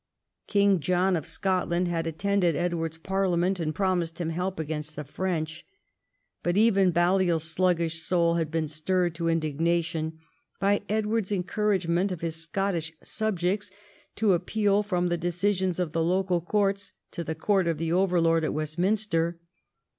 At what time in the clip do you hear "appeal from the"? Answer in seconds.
14.33-15.19